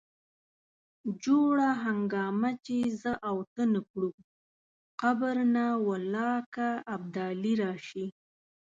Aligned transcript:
جوړه 1.23 1.69
هنګامه 1.85 2.51
چې 2.65 2.75
زه 3.01 3.11
او 3.29 3.37
ته 3.53 3.63
نه 3.73 3.81
کړو 3.89 4.09
قبر 5.01 5.35
نه 5.55 5.65
والله 5.87 6.33
که 6.55 6.67
ابدالي 6.95 7.53
راشي. 7.63 8.05